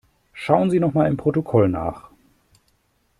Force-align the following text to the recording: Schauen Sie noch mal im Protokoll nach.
Schauen 0.33 0.71
Sie 0.71 0.79
noch 0.79 0.95
mal 0.95 1.05
im 1.05 1.15
Protokoll 1.15 1.69
nach. 1.69 2.09